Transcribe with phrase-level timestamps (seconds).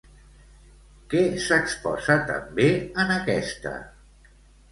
[1.13, 2.67] Què s'exposa també
[3.05, 3.77] en aquesta?